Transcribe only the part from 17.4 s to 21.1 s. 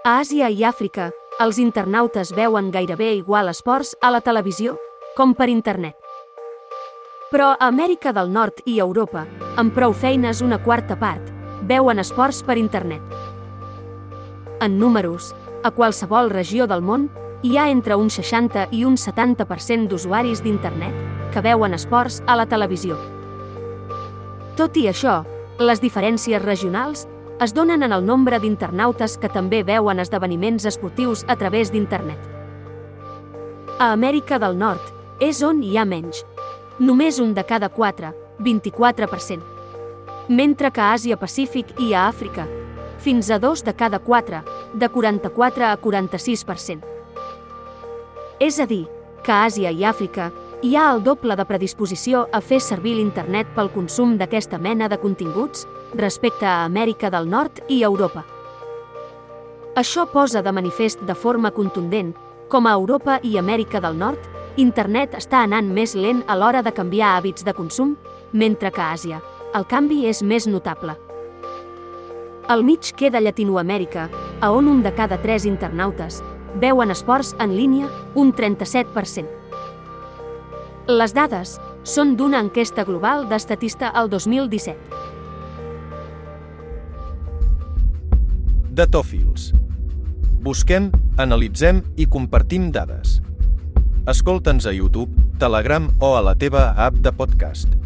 hi ha entre un 60 i un 70% d'usuaris d'internet